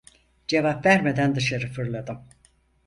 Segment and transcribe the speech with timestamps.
[0.47, 2.27] Cevap vermeden dışarı fırladım.